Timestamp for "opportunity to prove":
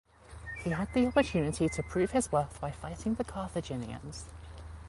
1.05-2.09